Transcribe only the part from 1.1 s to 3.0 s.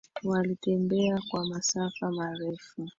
kwa masafa marefu